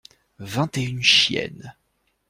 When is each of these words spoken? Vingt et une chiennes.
Vingt 0.39 0.75
et 0.79 0.83
une 0.83 1.03
chiennes. 1.03 1.75